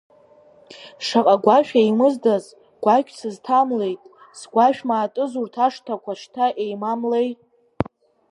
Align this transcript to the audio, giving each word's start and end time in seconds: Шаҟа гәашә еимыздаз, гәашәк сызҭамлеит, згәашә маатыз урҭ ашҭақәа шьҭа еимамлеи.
Шаҟа 1.05 1.35
гәашә 1.43 1.73
еимыздаз, 1.81 2.45
гәашәк 2.83 3.07
сызҭамлеит, 3.17 4.01
згәашә 4.39 4.81
маатыз 4.87 5.31
урҭ 5.39 5.55
ашҭақәа 5.65 6.13
шьҭа 6.19 6.45
еимамлеи. 6.63 7.29